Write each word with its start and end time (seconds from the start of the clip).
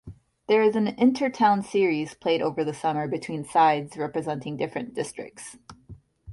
There 0.47 0.63
is 0.63 0.75
an 0.75 0.87
InterTown 0.95 1.63
Series 1.63 2.15
played 2.15 2.41
over 2.41 2.63
the 2.63 2.73
summer 2.73 3.07
between 3.07 3.45
sides 3.45 3.95
representing 3.97 4.57
different 4.57 4.95
districts. 4.95 5.57